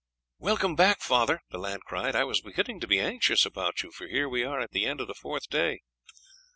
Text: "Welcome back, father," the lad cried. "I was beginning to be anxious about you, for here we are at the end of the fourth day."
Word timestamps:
"Welcome 0.39 0.75
back, 0.75 1.01
father," 1.01 1.41
the 1.51 1.59
lad 1.59 1.81
cried. 1.85 2.15
"I 2.15 2.23
was 2.23 2.41
beginning 2.41 2.79
to 2.79 2.87
be 2.87 2.99
anxious 2.99 3.45
about 3.45 3.83
you, 3.83 3.91
for 3.91 4.07
here 4.07 4.27
we 4.27 4.43
are 4.43 4.59
at 4.59 4.71
the 4.71 4.87
end 4.87 4.99
of 4.99 5.05
the 5.05 5.13
fourth 5.13 5.47
day." 5.47 5.81